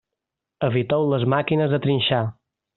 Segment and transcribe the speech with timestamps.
[0.67, 2.25] Eviteu les màquines de trinxar.